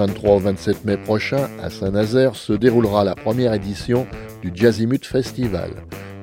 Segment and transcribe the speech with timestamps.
[0.00, 4.06] jours du 23 au 27 mai prochain, à Saint-Nazaire, se déroulera la première édition
[4.42, 5.70] du Jazzimut Festival.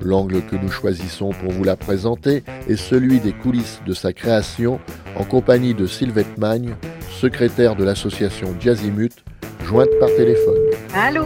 [0.02, 4.80] L'angle que nous choisissons pour vous la présenter est celui des coulisses de sa création
[5.16, 6.76] en compagnie de Sylvette Magne,
[7.20, 9.14] secrétaire de l'association Jazzimut,
[9.66, 10.60] jointe par téléphone.
[10.94, 11.26] Allô?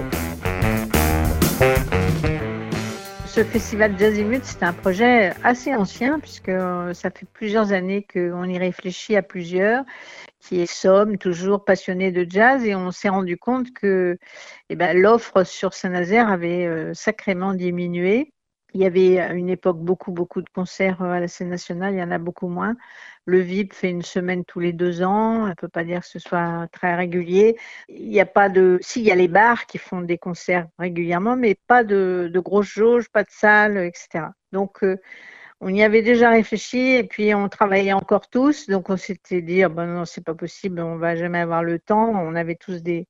[3.41, 8.43] Ce festival Jazzimut, c'est un projet assez ancien puisque euh, ça fait plusieurs années qu'on
[8.43, 9.83] y réfléchit à plusieurs,
[10.39, 14.19] qui sommes toujours passionnés de jazz et on s'est rendu compte que
[14.69, 18.31] eh ben, l'offre sur Saint-Nazaire avait euh, sacrément diminué.
[18.73, 21.93] Il y avait à une époque beaucoup, beaucoup de concerts euh, à la scène nationale,
[21.93, 22.75] il y en a beaucoup moins.
[23.25, 26.07] Le VIP fait une semaine tous les deux ans, on ne peut pas dire que
[26.07, 27.57] ce soit très régulier.
[27.90, 28.79] Il n'y a pas de.
[28.82, 32.68] Si, il y a les bars qui font des concerts régulièrement, mais pas de, grosses
[32.70, 34.27] jauges, pas de salles, etc.
[34.51, 34.98] Donc, euh,
[35.62, 38.67] on y avait déjà réfléchi et puis on travaillait encore tous.
[38.67, 41.79] Donc, on s'était dit, ah ben non, c'est pas possible, on va jamais avoir le
[41.79, 42.10] temps.
[42.10, 43.07] On avait tous des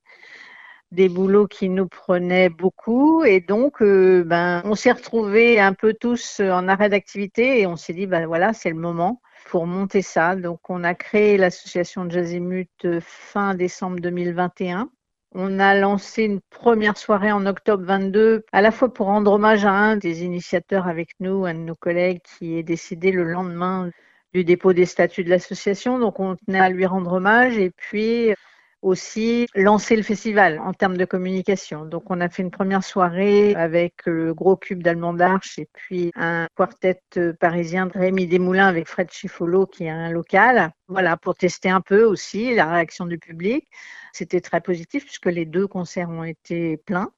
[0.92, 3.24] des boulots qui nous prenaient beaucoup.
[3.24, 7.76] Et donc euh, ben on s'est retrouvés un peu tous en arrêt d'activité et on
[7.76, 10.36] s'est dit ben voilà c'est le moment pour monter ça.
[10.36, 14.90] Donc on a créé l'association Jazzimut euh, fin décembre 2021
[15.34, 19.64] on a lancé une première soirée en octobre 22, à la fois pour rendre hommage
[19.64, 23.90] à un des initiateurs avec nous, un de nos collègues qui est décédé le lendemain
[24.34, 25.98] du dépôt des statuts de l'association.
[25.98, 27.56] Donc on tenait à lui rendre hommage.
[27.56, 28.34] Et puis
[28.82, 31.84] aussi lancer le festival en termes de communication.
[31.84, 36.10] Donc on a fait une première soirée avec le gros cube d'Allemand d'Arche et puis
[36.16, 37.00] un quartet
[37.40, 40.72] parisien de Rémi Desmoulins avec Fred Chifolo qui est un local.
[40.88, 43.66] Voilà, pour tester un peu aussi la réaction du public.
[44.12, 47.10] C'était très positif puisque les deux concerts ont été pleins.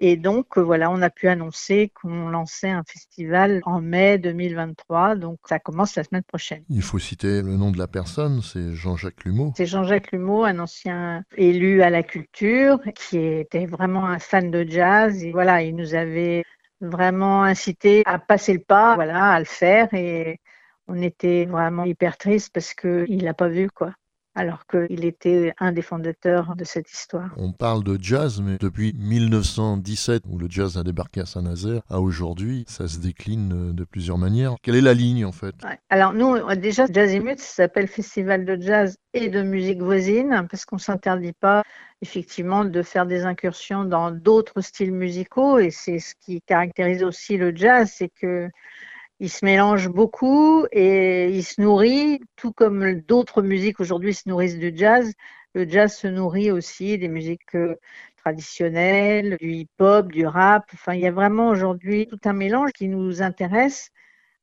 [0.00, 5.16] Et donc, euh, voilà, on a pu annoncer qu'on lançait un festival en mai 2023.
[5.16, 6.62] Donc, ça commence la semaine prochaine.
[6.68, 9.52] Il faut citer le nom de la personne, c'est Jean-Jacques Lumeau.
[9.56, 14.64] C'est Jean-Jacques Lumeau, un ancien élu à la culture, qui était vraiment un fan de
[14.64, 15.24] jazz.
[15.24, 16.44] Et voilà, il nous avait
[16.80, 19.92] vraiment incité à passer le pas, voilà, à le faire.
[19.94, 20.38] Et
[20.86, 23.92] on était vraiment hyper triste parce qu'il l'a pas vu, quoi
[24.38, 27.34] alors qu'il était un des fondateurs de cette histoire.
[27.36, 32.00] On parle de jazz, mais depuis 1917, où le jazz a débarqué à Saint-Nazaire, à
[32.00, 34.54] aujourd'hui, ça se décline de plusieurs manières.
[34.62, 35.56] Quelle est la ligne en fait?
[35.90, 40.76] Alors nous, déjà, Jazzimut, ça s'appelle Festival de jazz et de musique voisine, parce qu'on
[40.76, 41.64] ne s'interdit pas
[42.00, 47.36] effectivement de faire des incursions dans d'autres styles musicaux, et c'est ce qui caractérise aussi
[47.36, 48.48] le jazz, c'est que
[49.20, 54.58] il se mélange beaucoup et il se nourrit, tout comme d'autres musiques aujourd'hui se nourrissent
[54.58, 55.12] du jazz.
[55.54, 57.76] Le jazz se nourrit aussi des musiques euh,
[58.16, 60.70] traditionnelles, du hip-hop, du rap.
[60.74, 63.90] Enfin, il y a vraiment aujourd'hui tout un mélange qui nous intéresse.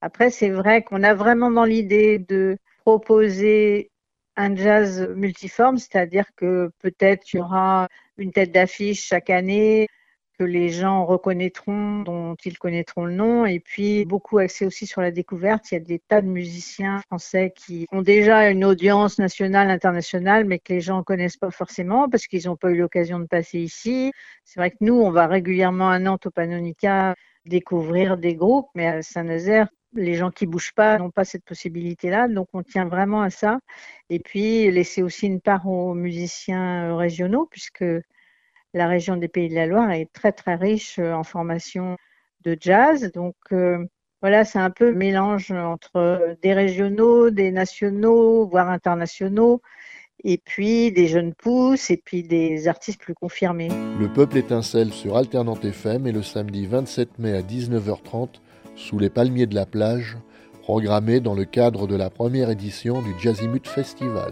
[0.01, 3.91] Après, c'est vrai qu'on a vraiment dans l'idée de proposer
[4.35, 7.87] un jazz multiforme, c'est-à-dire que peut-être il y aura
[8.17, 9.87] une tête d'affiche chaque année,
[10.37, 15.01] que les gens reconnaîtront, dont ils connaîtront le nom, et puis beaucoup axé aussi sur
[15.01, 15.71] la découverte.
[15.71, 20.45] Il y a des tas de musiciens français qui ont déjà une audience nationale, internationale,
[20.45, 23.25] mais que les gens ne connaissent pas forcément parce qu'ils n'ont pas eu l'occasion de
[23.25, 24.11] passer ici.
[24.43, 27.15] C'est vrai que nous, on va régulièrement à Nantes au Panonica
[27.45, 32.27] découvrir des groupes, mais à Saint-Nazaire, les gens qui bougent pas n'ont pas cette possibilité-là,
[32.27, 33.59] donc on tient vraiment à ça.
[34.09, 37.85] Et puis laisser aussi une part aux musiciens régionaux, puisque
[38.75, 41.97] la région des Pays de la Loire est très très riche euh, en formation
[42.43, 43.11] de jazz.
[43.13, 43.83] Donc euh,
[44.21, 49.61] voilà, c'est un peu mélange entre des régionaux, des nationaux, voire internationaux,
[50.23, 53.69] et puis des jeunes pousses, et puis des artistes plus confirmés.
[53.99, 58.41] Le peuple étincelle sur Alternante FM et le samedi 27 mai à 19h30
[58.75, 60.17] sous les palmiers de la plage,
[60.61, 64.31] programmé dans le cadre de la première édition du Jazzimut Festival.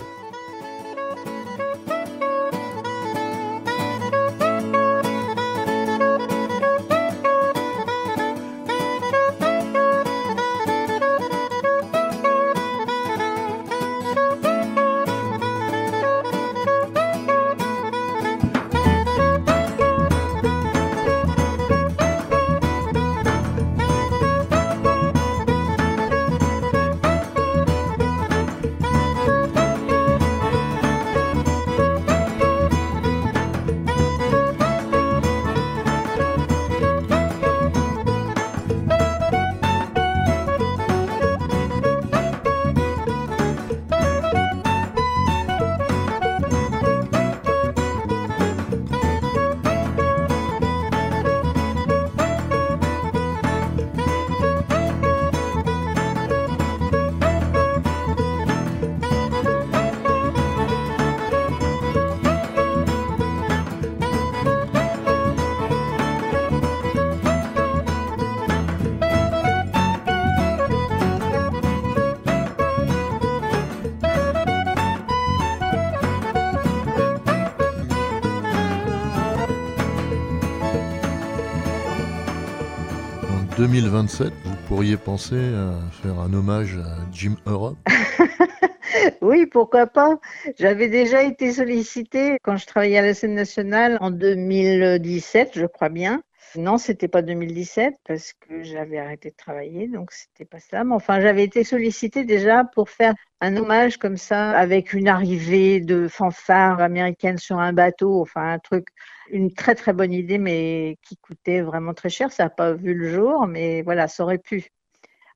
[83.58, 87.78] 2027, vous pourriez penser à faire un hommage à Jim Europe
[89.22, 90.20] Oui, pourquoi pas.
[90.58, 95.90] J'avais déjà été sollicitée quand je travaillais à la scène nationale en 2017, je crois
[95.90, 96.24] bien.
[96.56, 100.84] Non, c'était pas 2017 parce que j'avais arrêté de travailler, donc c'était pas ça.
[100.84, 105.80] Mais enfin, j'avais été sollicitée déjà pour faire un hommage comme ça avec une arrivée
[105.80, 108.88] de fanfare américaine sur un bateau, enfin un truc,
[109.30, 112.32] une très très bonne idée, mais qui coûtait vraiment très cher.
[112.32, 114.70] Ça n'a pas vu le jour, mais voilà, ça aurait pu.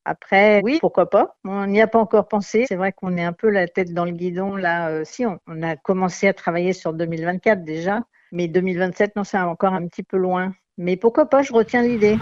[0.05, 1.35] Après, oui, pourquoi pas?
[1.43, 2.65] On n'y a pas encore pensé.
[2.67, 4.89] C'est vrai qu'on est un peu la tête dans le guidon là.
[4.89, 8.01] Euh, si, on, on, a commencé à travailler sur 2024 déjà,
[8.31, 10.53] mais 2027, non, c'est encore un petit peu loin.
[10.77, 12.17] Mais pourquoi pas, je retiens l'idée.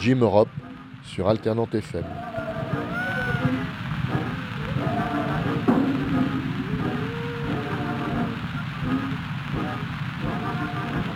[0.00, 0.48] Jim Europe
[1.02, 2.04] sur Alternante FM.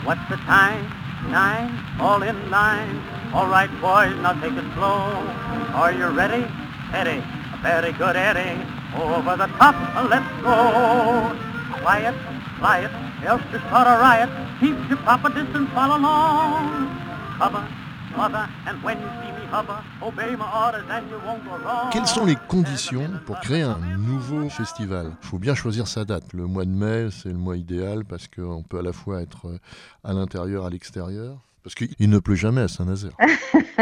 [0.05, 0.85] What's the time?
[1.31, 3.01] Nine, all in line.
[3.33, 5.01] All right, boys, now take it slow.
[5.73, 6.45] Are you ready?
[6.93, 7.25] Eddie,
[7.63, 8.61] very good, Eddie.
[8.95, 11.33] Over the top, uh, let's go.
[11.81, 12.15] Quiet,
[12.59, 12.93] quiet,
[13.25, 14.29] else to start a riot.
[14.61, 16.87] Keep your proper distance, follow along.
[17.39, 17.67] Cover,
[18.15, 19.34] mother, and when you see
[21.93, 25.13] Quelles sont les conditions pour créer un nouveau festival?
[25.23, 26.33] Il faut bien choisir sa date.
[26.33, 29.59] Le mois de mai, c'est le mois idéal parce qu'on peut à la fois être
[30.03, 31.39] à l'intérieur, à l'extérieur.
[31.63, 33.17] Parce qu'il ne pleut jamais à Saint-Nazaire.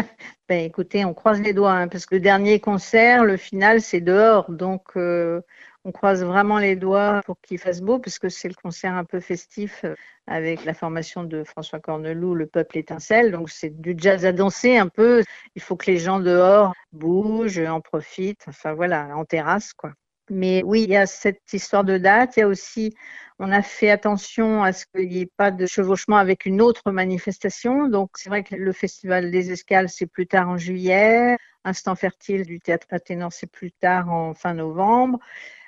[0.48, 4.00] ben, écoutez, on croise les doigts, hein, parce que le dernier concert, le final, c'est
[4.00, 4.50] dehors.
[4.52, 5.40] Donc, euh,
[5.84, 9.04] on croise vraiment les doigts pour qu'il fasse beau, parce que c'est le concert un
[9.04, 9.94] peu festif euh,
[10.26, 13.32] avec la formation de François Corneloup, Le Peuple étincelle.
[13.32, 15.24] Donc, c'est du jazz à danser un peu.
[15.56, 18.44] Il faut que les gens dehors bougent, en profitent.
[18.46, 19.92] Enfin, voilà, en terrasse, quoi.
[20.30, 22.36] Mais oui, il y a cette histoire de date.
[22.36, 22.94] Il y a aussi,
[23.40, 26.92] on a fait attention à ce qu'il n'y ait pas de chevauchement avec une autre
[26.92, 27.88] manifestation.
[27.88, 31.36] Donc, c'est vrai que le Festival des Escales, c'est plus tard en juillet.
[31.64, 35.18] Instant fertile du théâtre Athénor, c'est plus tard en fin novembre.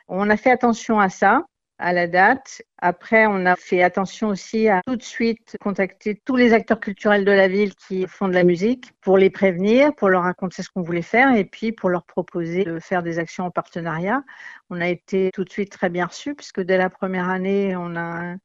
[0.09, 1.45] On a fait attention à ça
[1.79, 2.63] à la date.
[2.79, 7.25] Après, on a fait attention aussi à tout de suite contacter tous les acteurs culturels
[7.25, 10.69] de la ville qui font de la musique pour les prévenir, pour leur raconter ce
[10.71, 14.23] qu'on voulait faire et puis pour leur proposer de faire des actions en partenariat.
[14.71, 17.97] On a été tout de suite très bien reçus puisque dès la première année, on
[17.97, 18.39] a un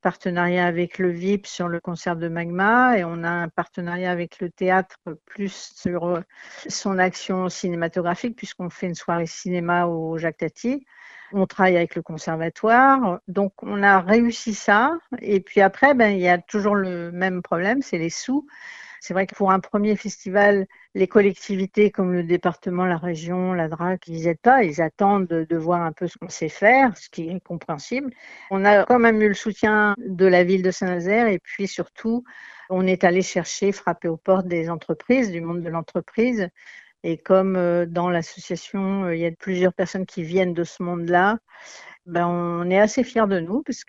[0.00, 4.40] partenariat avec le VIP sur le concert de Magma et on a un partenariat avec
[4.40, 6.20] le théâtre plus sur
[6.68, 10.84] son action cinématographique puisqu'on fait une soirée cinéma au Jacques Tati.
[11.32, 13.20] On travaille avec le conservatoire.
[13.28, 14.98] Donc, on a réussi ça.
[15.20, 18.46] Et puis après, ben, il y a toujours le même problème, c'est les sous.
[19.02, 23.66] C'est vrai que pour un premier festival, les collectivités comme le département, la région, la
[23.66, 24.62] DRAC, ils n'aident pas.
[24.62, 28.12] Ils attendent de, voir un peu ce qu'on sait faire, ce qui est compréhensible.
[28.52, 32.22] On a quand même eu le soutien de la ville de Saint-Nazaire et puis surtout,
[32.70, 36.48] on est allé chercher, frapper aux portes des entreprises, du monde de l'entreprise,
[37.04, 40.82] et comme euh, dans l'association, euh, il y a plusieurs personnes qui viennent de ce
[40.82, 41.38] monde-là,
[42.06, 43.84] ben, on est assez fiers de nous parce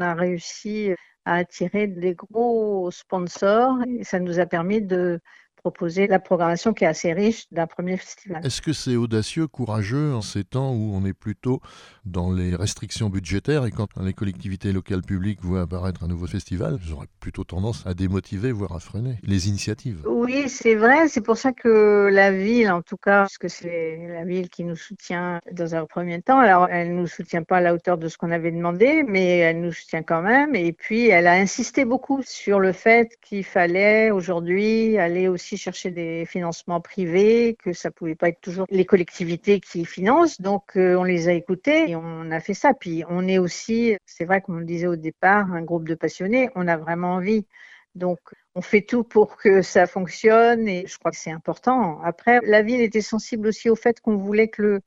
[0.00, 0.92] a réussi
[1.24, 5.20] à attirer des gros sponsors et ça nous a permis de
[5.62, 8.44] proposer la programmation qui est assez riche d'un premier festival.
[8.44, 11.60] Est-ce que c'est audacieux, courageux en ces temps où on est plutôt
[12.04, 16.78] dans les restrictions budgétaires et quand les collectivités locales publiques voient apparaître un nouveau festival,
[16.82, 20.02] j'aurais plutôt tendance à démotiver, voire à freiner les initiatives?
[20.06, 21.06] Oui, c'est vrai.
[21.08, 24.64] C'est pour ça que la ville, en tout cas, parce que c'est la ville qui
[24.64, 27.98] nous soutient dans un premier temps, alors elle ne nous soutient pas à la hauteur
[27.98, 30.56] de ce qu'on avait demandé, mais elle nous soutient quand même.
[30.56, 35.90] Et puis, elle a insisté beaucoup sur le fait qu'il fallait aujourd'hui aller aussi chercher
[35.90, 40.40] des financements privés, que ça pouvait pas être toujours les collectivités qui financent.
[40.40, 42.74] Donc, euh, on les a écoutés et on a fait ça.
[42.74, 45.94] Puis, on est aussi, c'est vrai, comme on le disait au départ, un groupe de
[45.94, 46.50] passionnés.
[46.54, 47.46] On a vraiment envie.
[47.94, 48.18] Donc,
[48.54, 52.00] on fait tout pour que ça fonctionne et je crois que c'est important.
[52.02, 54.80] Après, la ville était sensible aussi au fait qu'on voulait que le,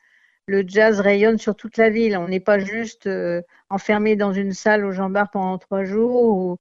[0.47, 2.17] le jazz rayonne sur toute la ville.
[2.17, 6.37] On n'est pas juste euh, enfermé dans une salle au Jean Bar pendant trois jours.
[6.37, 6.57] Ou,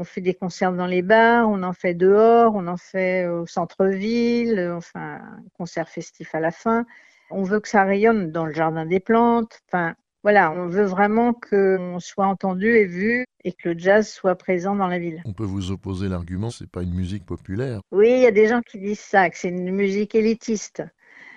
[0.00, 3.46] on fait des concerts dans les bars, on en fait dehors, on en fait au
[3.46, 6.86] centre-ville, enfin, un concert festif à la fin.
[7.30, 9.60] On veut que ça rayonne dans le jardin des plantes.
[9.68, 14.36] Enfin, voilà, on veut vraiment qu'on soit entendu et vu et que le jazz soit
[14.36, 15.22] présent dans la ville.
[15.26, 17.82] On peut vous opposer l'argument, c'est pas une musique populaire.
[17.92, 20.82] Oui, il y a des gens qui disent ça, que c'est une musique élitiste.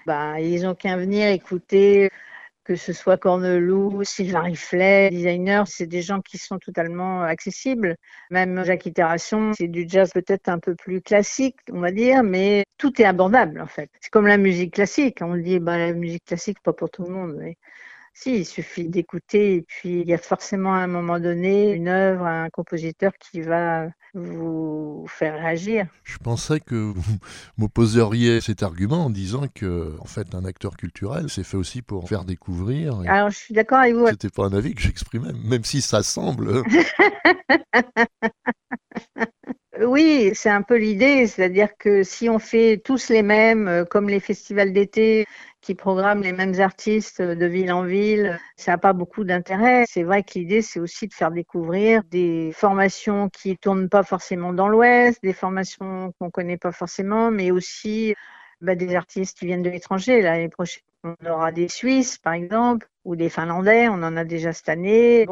[0.05, 2.10] Bah, ils ont qu'à venir écouter
[2.63, 7.96] que ce soit Corneloup, Sylvain Riflet, designer, c'est des gens qui sont totalement accessibles.
[8.32, 12.65] Même Jacques Itération, c'est du jazz peut-être un peu plus classique, on va dire, mais
[12.77, 13.89] tout est abordable en fait.
[14.00, 15.20] C'est comme la musique classique.
[15.22, 17.36] On dit, bah, la musique classique, pas pour tout le monde.
[17.39, 17.58] Mais
[18.13, 21.88] Si, il suffit d'écouter et puis il y a forcément à un moment donné une
[21.88, 25.88] œuvre, un compositeur qui va vous faire réagir.
[26.03, 27.17] Je pensais que vous
[27.58, 32.08] m'opposeriez cet argument en disant que, en fait, un acteur culturel, c'est fait aussi pour
[32.08, 33.00] faire découvrir.
[33.08, 34.08] Alors, je suis d'accord avec vous.
[34.08, 36.63] C'était pas un avis que j'exprimais, même si ça semble.
[39.82, 44.08] Oui, c'est un peu l'idée, c'est-à-dire que si on fait tous les mêmes, euh, comme
[44.08, 45.25] les festivals d'été
[45.63, 49.86] qui programment les mêmes artistes de ville en ville, ça n'a pas beaucoup d'intérêt.
[49.88, 54.51] C'est vrai que l'idée, c'est aussi de faire découvrir des formations qui tournent pas forcément
[54.51, 58.13] dans l'Ouest, des formations qu'on connaît pas forcément, mais aussi
[58.60, 60.22] bah, des artistes qui viennent de l'étranger.
[60.22, 64.51] L'année prochaine, on aura des Suisses, par exemple, ou des Finlandais, on en a déjà
[64.51, 65.25] cette année.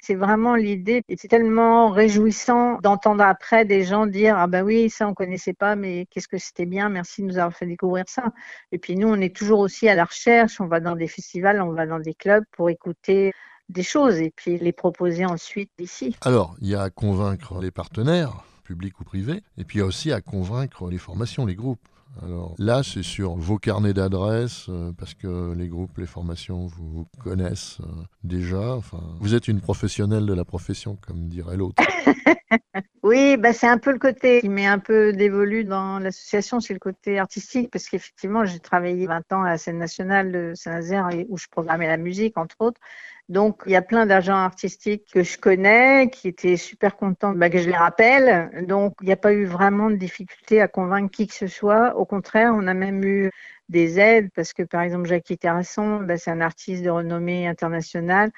[0.00, 1.02] C'est vraiment l'idée.
[1.08, 5.54] Et c'est tellement réjouissant d'entendre après des gens dire Ah ben oui, ça on connaissait
[5.54, 8.32] pas, mais qu'est-ce que c'était bien, merci de nous avoir fait découvrir ça.
[8.72, 11.60] Et puis nous, on est toujours aussi à la recherche, on va dans des festivals,
[11.60, 13.32] on va dans des clubs pour écouter
[13.68, 16.16] des choses et puis les proposer ensuite ici.
[16.22, 19.82] Alors, il y a à convaincre les partenaires, publics ou privés, et puis il y
[19.82, 21.86] a aussi à convaincre les formations, les groupes.
[22.22, 27.06] Alors là, c'est sur vos carnets d'adresses, euh, parce que les groupes, les formations vous,
[27.22, 28.74] connaissent euh, déjà.
[28.74, 31.82] Enfin, vous êtes une professionnelle de la profession, comme dirait l'autre.
[33.02, 36.74] oui, bah c'est un peu le côté qui m'est un peu dévolu dans l'association, c'est
[36.74, 41.08] le côté artistique, parce qu'effectivement, j'ai travaillé 20 ans à la scène nationale de Saint-Nazaire,
[41.28, 42.80] où je programmais la musique, entre autres.
[43.28, 47.50] Donc, il y a plein d'agents artistiques que je connais, qui étaient super contents bah,
[47.50, 48.66] que je les rappelle.
[48.66, 51.94] Donc, il n'y a pas eu vraiment de difficulté à convaincre qui que ce soit.
[51.96, 53.30] Au contraire, on a même eu
[53.68, 58.30] des aides parce que, par exemple, Jackie Terrasson, bah, c'est un artiste de renommée internationale.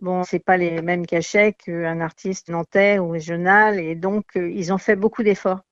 [0.00, 3.80] Bon, c'est pas les mêmes cachets qu'un artiste nantais ou régional.
[3.80, 5.62] Et donc, euh, ils ont fait beaucoup d'efforts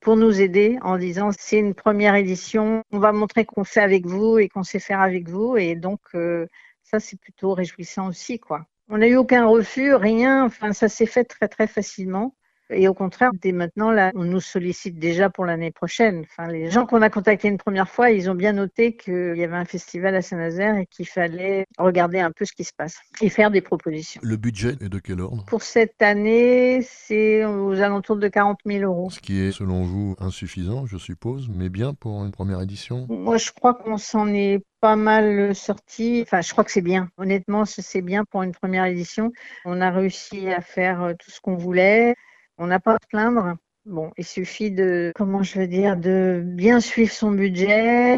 [0.00, 4.06] pour nous aider en disant c'est une première édition, on va montrer qu'on fait avec
[4.06, 5.56] vous et qu'on sait faire avec vous.
[5.56, 6.46] Et donc, euh,
[6.84, 8.66] ça, c'est plutôt réjouissant aussi, quoi.
[8.88, 10.44] On n'a eu aucun refus, rien.
[10.44, 12.36] Enfin, ça s'est fait très, très facilement.
[12.70, 16.24] Et au contraire, dès maintenant, là, on nous sollicite déjà pour l'année prochaine.
[16.30, 19.44] Enfin, les gens qu'on a contactés une première fois, ils ont bien noté qu'il y
[19.44, 22.98] avait un festival à Saint-Nazaire et qu'il fallait regarder un peu ce qui se passe
[23.20, 24.20] et faire des propositions.
[24.24, 25.44] Le budget est de quel ordre?
[25.46, 29.10] Pour cette année, c'est aux alentours de 40 000 euros.
[29.10, 33.06] Ce qui est, selon vous, insuffisant, je suppose, mais bien pour une première édition?
[33.10, 36.20] Moi, je crois qu'on s'en est pas mal sorti.
[36.22, 37.08] Enfin, je crois que c'est bien.
[37.18, 39.32] Honnêtement, c'est bien pour une première édition.
[39.64, 42.14] On a réussi à faire tout ce qu'on voulait.
[42.58, 43.56] On n'a pas à se plaindre.
[43.86, 48.16] Bon, il suffit de, comment je veux dire, de bien suivre son budget.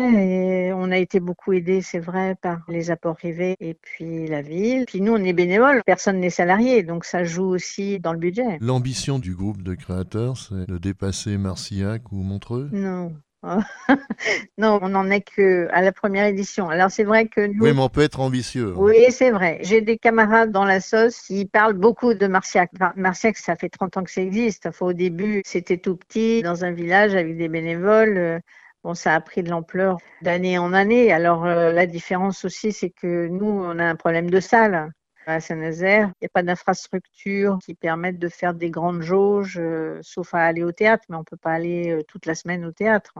[0.68, 4.42] Et on a été beaucoup aidé, c'est vrai, par les apports privés et puis la
[4.42, 4.84] ville.
[4.86, 8.58] Puis nous, on est bénévoles, personne n'est salarié, donc ça joue aussi dans le budget.
[8.60, 12.68] L'ambition du groupe de créateurs, c'est de dépasser Marcillac ou Montreux?
[12.72, 13.12] Non,
[14.58, 16.68] non, on n'en est que à la première édition.
[16.68, 17.62] Alors c'est vrai que nous.
[17.62, 18.72] Oui, mais on peut être ambitieux.
[18.74, 18.78] Hein.
[18.78, 19.58] Oui, c'est vrai.
[19.62, 22.70] J'ai des camarades dans la sauce qui parlent beaucoup de Marciac.
[22.96, 24.66] Marciac, ça fait 30 ans que ça existe.
[24.66, 28.40] Enfin, au début, c'était tout petit, dans un village avec des bénévoles.
[28.86, 31.12] Bon, ça a pris de l'ampleur d'année en année.
[31.12, 34.92] Alors euh, la différence aussi, c'est que nous, on a un problème de salle
[35.26, 36.12] à Saint-Nazaire.
[36.20, 40.44] Il n'y a pas d'infrastructure qui permettent de faire des grandes jauges, euh, sauf à
[40.44, 43.12] aller au théâtre, mais on ne peut pas aller euh, toute la semaine au théâtre.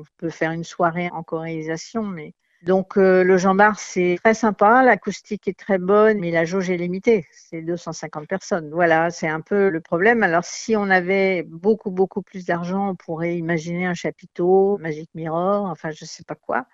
[0.00, 4.82] On peut faire une soirée en chorélisation, mais donc euh, le Jean c'est très sympa,
[4.82, 8.70] l'acoustique est très bonne, mais la jauge est limitée, c'est 250 personnes.
[8.70, 10.22] Voilà, c'est un peu le problème.
[10.22, 15.66] Alors si on avait beaucoup, beaucoup plus d'argent, on pourrait imaginer un chapiteau, Magic Mirror,
[15.66, 16.66] enfin je sais pas quoi.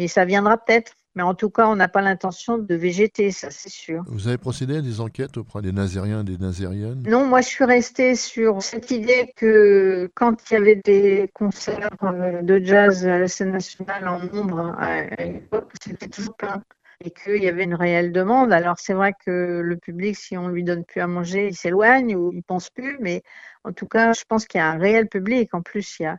[0.00, 0.94] Mais ça viendra peut-être.
[1.14, 4.02] Mais en tout cas, on n'a pas l'intention de végéter, ça c'est sûr.
[4.06, 7.02] Vous avez procédé à des enquêtes auprès des Nazériens et des Nazériennes?
[7.06, 11.90] Non, moi je suis restée sur cette idée que quand il y avait des concerts
[12.02, 16.62] euh, de jazz à la scène nationale en nombre, à l'époque, c'était toujours plein
[17.04, 18.54] et qu'il y avait une réelle demande.
[18.54, 22.16] Alors c'est vrai que le public, si on lui donne plus à manger, il s'éloigne
[22.16, 23.22] ou il pense plus, mais
[23.64, 25.52] en tout cas, je pense qu'il y a un réel public.
[25.52, 26.16] En plus, il y a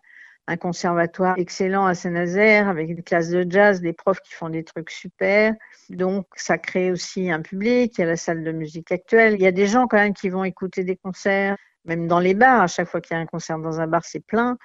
[0.51, 4.65] un conservatoire excellent à Saint-Nazaire avec des classes de jazz, des profs qui font des
[4.65, 5.53] trucs super.
[5.89, 7.97] Donc, ça crée aussi un public.
[7.97, 9.35] Il y a la salle de musique actuelle.
[9.35, 11.55] Il y a des gens quand même qui vont écouter des concerts,
[11.85, 12.61] même dans les bars.
[12.61, 14.57] À chaque fois qu'il y a un concert dans un bar, c'est plein,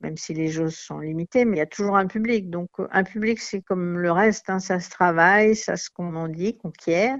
[0.00, 2.50] même si les jauges sont limitées, mais il y a toujours un public.
[2.50, 4.58] Donc, un public, c'est comme le reste, hein.
[4.58, 5.90] ça se travaille, ça se
[6.32, 7.16] dit, qu'on quiert,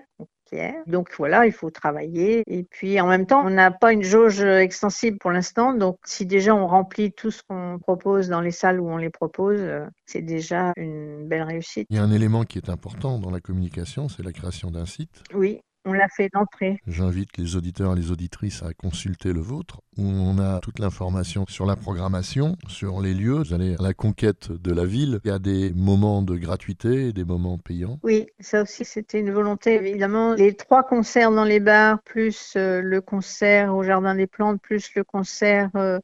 [0.86, 2.42] donc voilà, il faut travailler.
[2.46, 5.74] Et puis en même temps, on n'a pas une jauge extensible pour l'instant.
[5.74, 9.10] Donc si déjà on remplit tout ce qu'on propose dans les salles où on les
[9.10, 11.86] propose, euh, c'est déjà une belle réussite.
[11.90, 14.86] Il y a un élément qui est important dans la communication, c'est la création d'un
[14.86, 15.22] site.
[15.34, 16.80] Oui, on l'a fait d'entrée.
[16.86, 21.46] J'invite les auditeurs et les auditrices à consulter le vôtre, où on a toute l'information
[21.48, 23.38] sur la programmation, sur les lieux.
[23.38, 25.20] Vous allez à la conquête de la ville.
[25.24, 27.98] Il y a des moments de gratuité et des moments payants.
[28.02, 29.74] Oui, ça aussi, c'était une volonté.
[29.74, 34.60] Évidemment, les trois concerts dans les bars, plus euh, le concert au Jardin des Plantes,
[34.60, 35.98] plus le concert euh,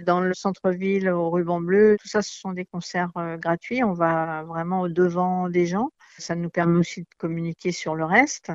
[0.00, 3.84] dans le centre-ville au ruban bleu, tout ça, ce sont des concerts euh, gratuits.
[3.84, 5.90] On va vraiment au devant des gens.
[6.18, 8.50] Ça nous permet aussi de communiquer sur le reste.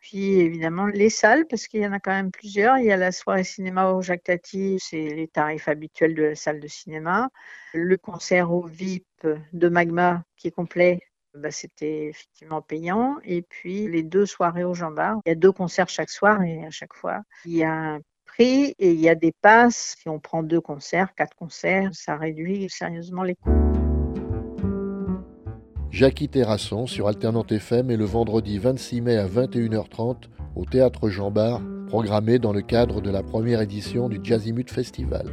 [0.00, 2.78] Puis évidemment les salles, parce qu'il y en a quand même plusieurs.
[2.78, 6.60] Il y a la soirée cinéma au Jacques c'est les tarifs habituels de la salle
[6.60, 7.28] de cinéma.
[7.74, 9.06] Le concert au VIP
[9.52, 11.00] de Magma qui est complet,
[11.34, 13.18] bah, c'était effectivement payant.
[13.24, 15.18] Et puis les deux soirées au Jean Bar.
[15.26, 18.00] Il y a deux concerts chaque soir et à chaque fois, il y a un
[18.24, 19.96] prix et il y a des passes.
[19.98, 23.69] Si on prend deux concerts, quatre concerts, ça réduit sérieusement les coûts.
[26.00, 31.30] Jackie Terrasson sur Alternante FM et le vendredi 26 mai à 21h30 au Théâtre Jean
[31.30, 35.26] Bar, programmé dans le cadre de la première édition du Jazzimut Festival.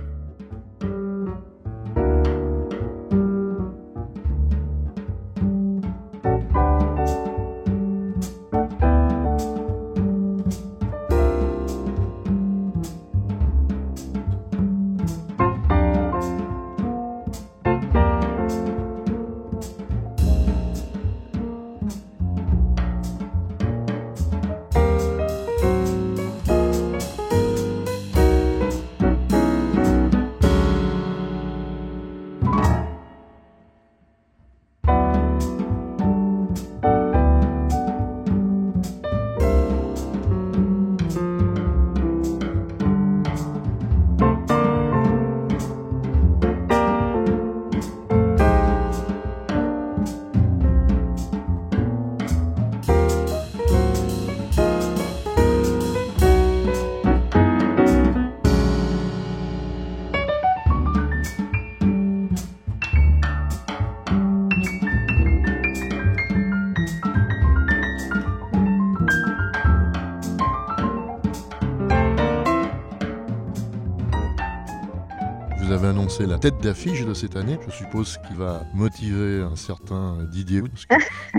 [76.38, 77.58] La tête d'affiche de cette année.
[77.66, 80.86] Je suppose qu'il va motiver un certain Didier, parce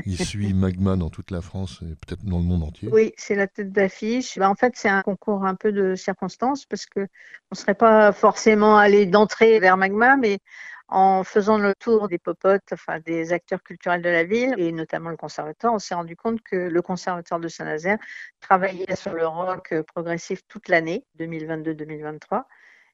[0.03, 2.89] qu'il suit Magma dans toute la France et peut-être dans le monde entier.
[2.93, 4.37] Oui, c'est la tête d'affiche.
[4.41, 8.11] Bah, en fait, c'est un concours un peu de circonstances, parce qu'on ne serait pas
[8.11, 10.41] forcément allé d'entrée vers Magma, mais
[10.89, 15.11] en faisant le tour des popotes, enfin des acteurs culturels de la ville, et notamment
[15.11, 17.99] le conservatoire, on s'est rendu compte que le conservatoire de Saint-Nazaire
[18.41, 22.47] travaillait sur le rock progressif toute l'année, 2022-2023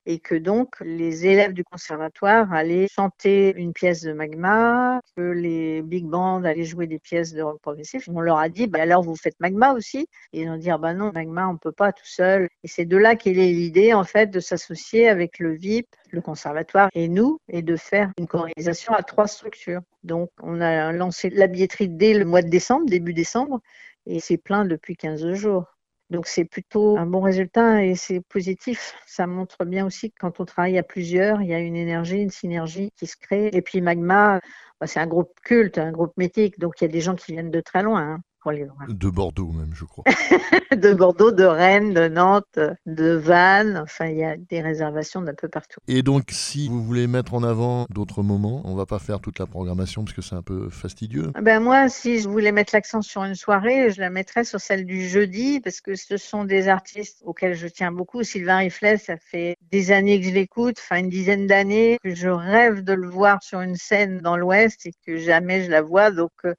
[0.06, 5.82] et que donc les élèves du conservatoire allaient chanter une pièce de Magma, que les
[5.82, 8.08] big bands allaient jouer des pièces de rock progressif.
[8.12, 10.06] On leur a dit, bah alors vous faites Magma aussi?
[10.32, 12.48] Et ils ont dit, ah bah non, Magma, on peut pas tout seul.
[12.62, 16.88] Et c'est de là qu'est l'idée, en fait, de s'associer avec le VIP, le conservatoire
[16.94, 19.80] et nous, et de faire une chorélisation à trois structures.
[20.02, 23.60] Donc, on a lancé la billetterie dès le mois de décembre, début décembre,
[24.06, 25.73] et c'est plein depuis 15 jours.
[26.10, 28.94] Donc c'est plutôt un bon résultat et c'est positif.
[29.06, 32.18] Ça montre bien aussi que quand on travaille à plusieurs, il y a une énergie,
[32.18, 33.50] une synergie qui se crée.
[33.52, 34.40] Et puis Magma,
[34.80, 37.32] bah, c'est un groupe culte, un groupe mythique, donc il y a des gens qui
[37.32, 38.20] viennent de très loin.
[38.88, 40.04] De Bordeaux même, je crois.
[40.76, 43.80] de Bordeaux, de Rennes, de Nantes, de Vannes.
[43.82, 45.80] Enfin, il y a des réservations d'un peu partout.
[45.88, 49.38] Et donc, si vous voulez mettre en avant d'autres moments, on va pas faire toute
[49.38, 51.32] la programmation parce que c'est un peu fastidieux.
[51.34, 54.60] Ah ben moi, si je voulais mettre l'accent sur une soirée, je la mettrais sur
[54.60, 58.22] celle du jeudi parce que ce sont des artistes auxquels je tiens beaucoup.
[58.22, 62.28] Sylvain Riflet, ça fait des années que je l'écoute, enfin une dizaine d'années que je
[62.28, 66.10] rêve de le voir sur une scène dans l'Ouest et que jamais je la vois.
[66.10, 66.54] Donc euh,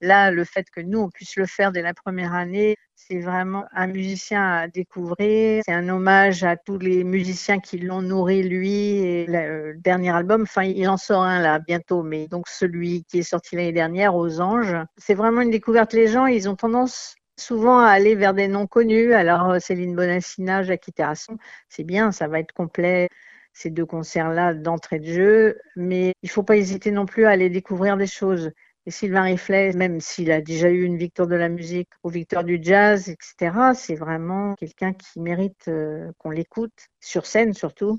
[0.00, 3.64] Là, le fait que nous, on puisse le faire dès la première année, c'est vraiment
[3.72, 5.62] un musicien à découvrir.
[5.64, 10.42] C'est un hommage à tous les musiciens qui l'ont nourri, lui, et le dernier album.
[10.42, 14.14] Enfin, il en sort un là bientôt, mais donc celui qui est sorti l'année dernière,
[14.14, 14.76] Aux Anges.
[14.96, 15.92] C'est vraiment une découverte.
[15.92, 19.14] Les gens, ils ont tendance souvent à aller vers des noms connus.
[19.14, 23.08] Alors, Céline Bonassina, Jackie Terrasson, c'est bien, ça va être complet
[23.52, 27.30] ces deux concerts-là d'entrée de jeu, mais il ne faut pas hésiter non plus à
[27.30, 28.52] aller découvrir des choses.
[28.88, 32.42] Et Sylvain Riflet, même s'il a déjà eu une victoire de la musique ou victoire
[32.42, 37.98] du jazz, etc., c'est vraiment quelqu'un qui mérite euh, qu'on l'écoute, sur scène surtout.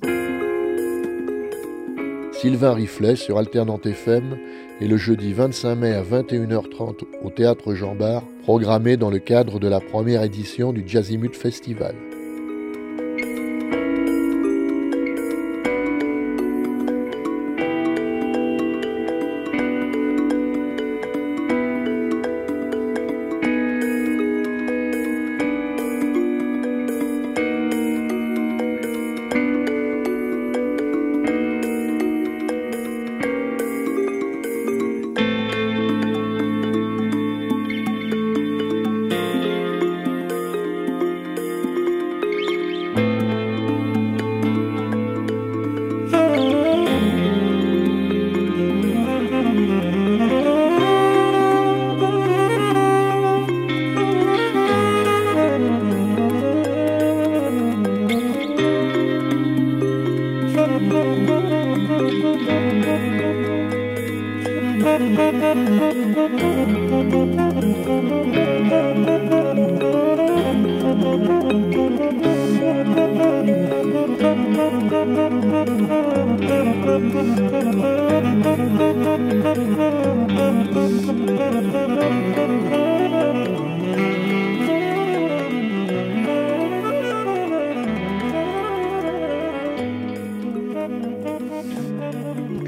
[2.32, 4.36] Sylvain Riflet sur Alternante FM
[4.82, 9.60] et le jeudi 25 mai à 21h30 au Théâtre Jean Bar, programmé dans le cadre
[9.60, 11.94] de la première édition du Jazzimut Festival.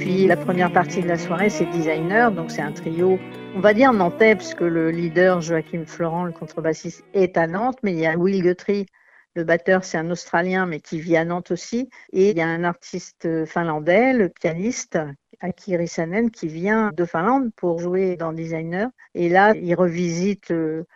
[0.02, 3.20] Puis la première partie de la soirée, c'est designer, donc c'est un trio,
[3.56, 7.94] on va dire nantais, puisque le leader Joachim Florent, le contrebassiste, est à Nantes, mais
[7.94, 8.88] il y a Will Guthrie,
[9.36, 11.88] le batteur, c'est un Australien, mais qui vit à Nantes aussi.
[12.14, 14.98] Et il y a un artiste finlandais, le pianiste,
[15.40, 18.90] Aki Rissanen, qui vient de Finlande pour jouer dans Designer.
[19.14, 20.88] Et là, il revisite le,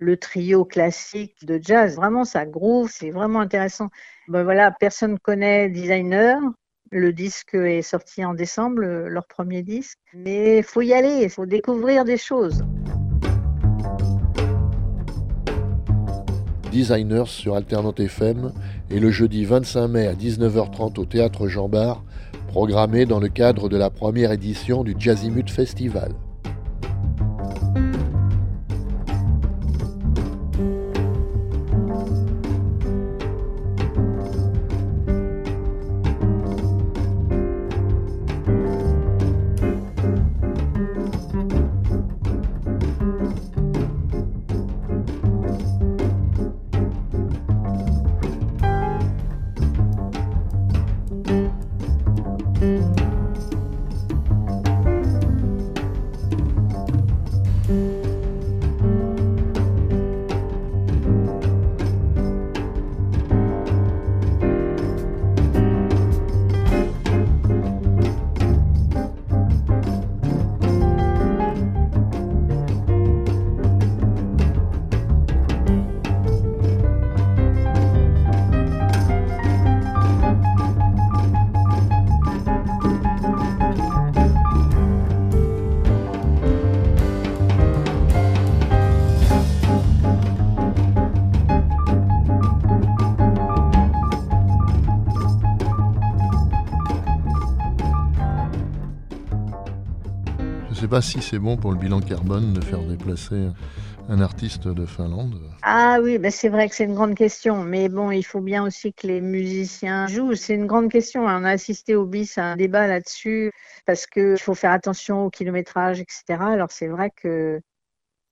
[0.00, 1.96] le trio classique de jazz.
[1.96, 3.88] Vraiment, ça groove, c'est vraiment intéressant.
[4.28, 6.38] Ben voilà, personne connaît Designer.
[6.92, 10.00] Le disque est sorti en décembre, leur premier disque.
[10.12, 12.64] Mais il faut y aller, il faut découvrir des choses.
[16.72, 18.52] Designers sur Alternante FM
[18.90, 22.02] et le jeudi 25 mai à 19h30 au théâtre Jean Bart,
[22.48, 26.10] programmé dans le cadre de la première édition du Jazzimut Festival.
[100.90, 103.46] Pas si c'est bon pour le bilan carbone de faire déplacer
[104.08, 105.40] un artiste de Finlande.
[105.62, 107.62] Ah oui, ben c'est vrai que c'est une grande question.
[107.62, 110.34] Mais bon, il faut bien aussi que les musiciens jouent.
[110.34, 111.24] C'est une grande question.
[111.26, 113.52] On a assisté au BIS à un débat là-dessus
[113.86, 116.24] parce qu'il faut faire attention au kilométrage, etc.
[116.40, 117.60] Alors c'est vrai que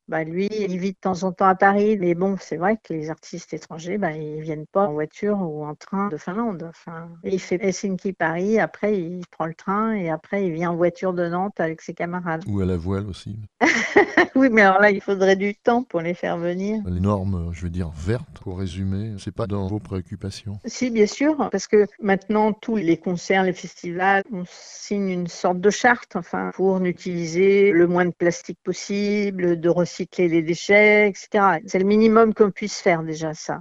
[0.08, 2.94] bah, lui, il vit de temps en temps à Paris, mais bon, c'est vrai que
[2.94, 6.66] les artistes étrangers, bah, ils viennent pas en voiture ou en train de Finlande.
[6.66, 11.12] Enfin, il fait Helsinki-Paris, après il prend le train et après il vient en voiture
[11.12, 12.42] de Nantes avec ses camarades.
[12.48, 13.38] Ou à la voile aussi.
[14.34, 16.82] oui, mais alors là, il faudrait du temps pour les faire venir.
[16.86, 21.06] Les normes, je veux dire, vertes, pour résumer, c'est pas dans vos préoccupations Si, bien
[21.06, 26.16] sûr, parce que maintenant, tous les concerts, les festivals, on signe une sorte de charte,
[26.16, 31.58] enfin, pour n'utiliser le moins de plastique possible, de recycler recycler les déchets, etc.
[31.66, 33.60] C'est le minimum qu'on puisse faire déjà ça.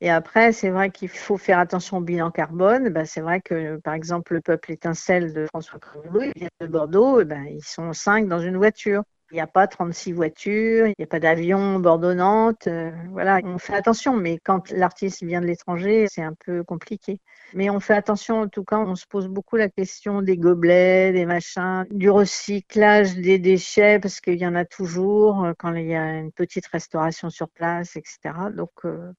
[0.00, 2.88] Et après, c'est vrai qu'il faut faire attention au bilan carbone.
[2.88, 6.66] Ben, c'est vrai que, par exemple, le peuple étincelle de François Crevaux, il vient de
[6.66, 9.02] Bordeaux, et ben, ils sont cinq dans une voiture.
[9.32, 12.66] Il n'y a pas 36 voitures, il n'y a pas d'avion Bordeaux-Nantes.
[12.66, 17.18] Euh, voilà, on fait attention, mais quand l'artiste vient de l'étranger, c'est un peu compliqué.
[17.54, 21.12] Mais on fait attention, en tout cas, on se pose beaucoup la question des gobelets,
[21.12, 25.86] des machins, du recyclage des déchets, parce qu'il y en a toujours euh, quand il
[25.86, 28.34] y a une petite restauration sur place, etc.
[28.54, 29.12] Donc, euh,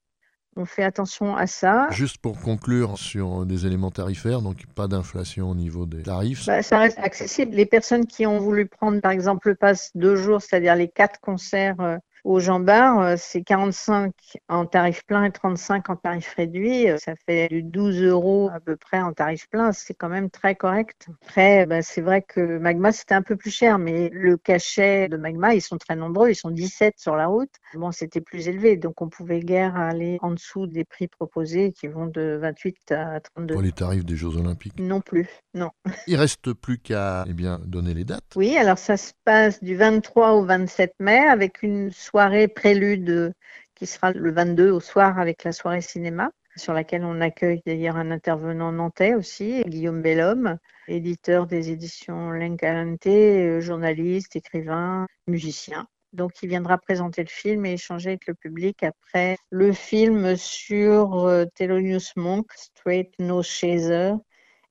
[0.56, 1.88] on fait attention à ça.
[1.90, 6.46] Juste pour conclure sur des éléments tarifaires, donc pas d'inflation au niveau des tarifs.
[6.46, 7.54] Bah, ça reste accessible.
[7.54, 11.20] Les personnes qui ont voulu prendre par exemple le pass deux jours, c'est-à-dire les quatre
[11.20, 14.12] concerts euh, au Jean Bar, euh, c'est 45
[14.48, 16.88] en tarif plein et 35 en tarif réduit.
[16.88, 19.72] Euh, ça fait du 12 euros à peu près en tarif plein.
[19.72, 21.08] C'est quand même très correct.
[21.22, 25.18] Après, bah, c'est vrai que Magma, c'était un peu plus cher, mais le cachet de
[25.18, 26.30] Magma, ils sont très nombreux.
[26.30, 27.52] Ils sont 17 sur la route.
[27.74, 28.78] Bon, c'était plus élevé.
[28.78, 33.20] Donc, on pouvait guère aller en dessous des prix proposés qui vont de 28 à
[33.20, 33.54] 32.
[33.54, 35.70] Pour les tarifs des Jeux Olympiques Non plus, non.
[36.06, 38.24] Il reste plus qu'à eh bien, donner les dates.
[38.34, 42.13] Oui, alors ça se passe du 23 au 27 mai avec une soirée
[42.54, 43.34] prélude
[43.74, 47.96] qui sera le 22 au soir avec la soirée cinéma, sur laquelle on accueille d'ailleurs
[47.96, 55.86] un intervenant nantais aussi, Guillaume Bellhomme, éditeur des éditions L'Encalante, euh, journaliste, écrivain, musicien.
[56.12, 61.26] Donc, il viendra présenter le film et échanger avec le public après le film sur
[61.26, 64.12] euh, Thelonious Monk, Straight No Chaser.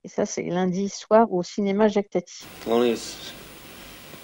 [0.06, 2.45] Et ça, c'est lundi soir au cinéma Jacques Tati.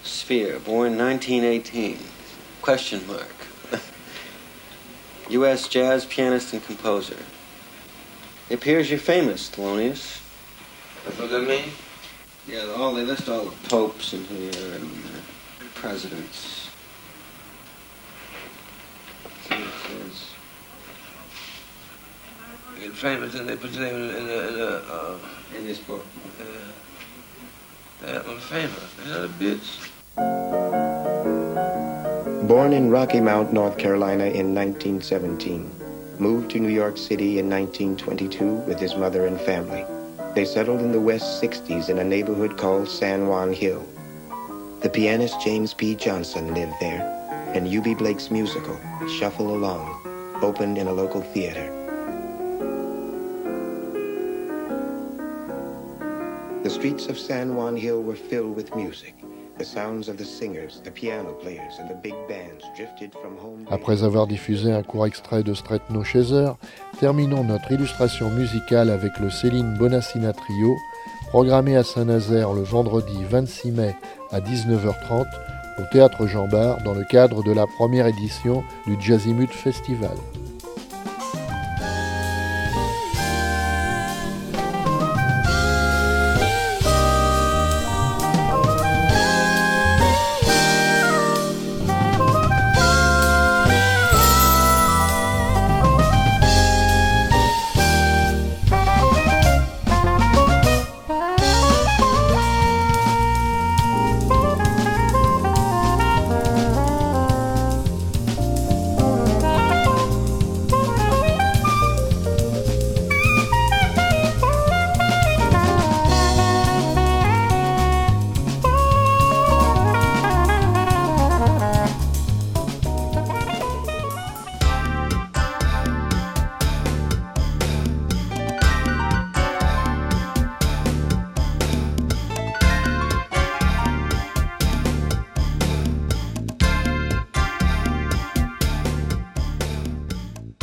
[0.02, 2.19] Sphere, born 1918.
[2.62, 3.26] Question mark.
[5.30, 5.68] U.S.
[5.68, 7.16] jazz pianist and composer.
[8.48, 10.20] It appears you're famous, Thelonious.
[11.04, 11.64] That's what that mean?
[12.46, 16.70] Yeah, all they list all the popes in here and uh, presidents.
[19.48, 20.34] See what.
[22.80, 25.18] Get famous and they put your name in, in, a, in, a, uh,
[25.56, 26.04] In this book.
[26.40, 26.44] uh,
[28.00, 28.94] that I'm famous.
[29.04, 31.19] You know a bitch.
[32.50, 35.70] Born in Rocky Mount, North Carolina in 1917.
[36.18, 39.84] Moved to New York City in 1922 with his mother and family.
[40.34, 43.86] They settled in the West 60s in a neighborhood called San Juan Hill.
[44.80, 45.94] The pianist James P.
[45.94, 47.02] Johnson lived there,
[47.54, 47.94] and U.B.
[47.94, 48.76] Blake's musical,
[49.20, 51.70] Shuffle Along, opened in a local theater.
[56.64, 59.19] The streets of San Juan Hill were filled with music.
[63.70, 66.52] Après avoir diffusé un court extrait de Stretno Chaser,
[66.98, 70.76] terminons notre illustration musicale avec le Céline Bonassina Trio,
[71.28, 73.94] programmé à Saint-Nazaire le vendredi 26 mai
[74.30, 75.26] à 19h30
[75.78, 80.16] au Théâtre Jean Bart dans le cadre de la première édition du Jazzimut Festival.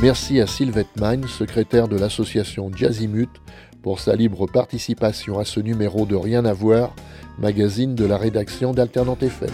[0.07, 3.29] Merci à Sylvette Mine, secrétaire de l'association Jazzimut,
[3.83, 6.95] pour sa libre participation à ce numéro de Rien à voir,
[7.37, 9.51] magazine de la rédaction d'Alternante FM.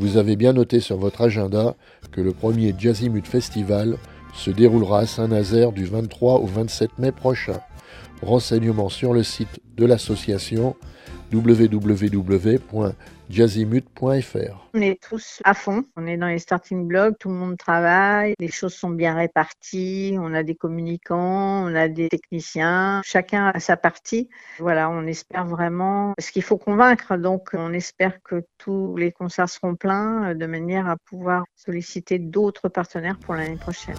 [0.00, 1.76] Vous avez bien noté sur votre agenda
[2.10, 3.98] que le premier Jazzimut Festival
[4.32, 7.60] se déroulera à Saint-Nazaire du 23 au 27 mai prochain.
[8.22, 10.74] Renseignements sur le site de l'association
[14.74, 18.34] On est tous à fond, on est dans les starting blocks, tout le monde travaille,
[18.40, 23.60] les choses sont bien réparties, on a des communicants, on a des techniciens, chacun a
[23.60, 24.28] sa partie.
[24.58, 29.48] Voilà, on espère vraiment, parce qu'il faut convaincre, donc on espère que tous les concerts
[29.48, 33.96] seront pleins de manière à pouvoir solliciter d'autres partenaires pour l'année prochaine.